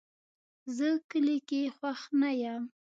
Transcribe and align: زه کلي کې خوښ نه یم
زه 0.77 0.89
کلي 1.11 1.37
کې 1.47 1.61
خوښ 1.75 2.01
نه 2.19 2.29
یم 2.41 2.63